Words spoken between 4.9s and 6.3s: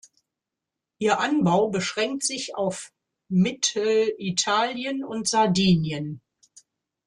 und Sardinien.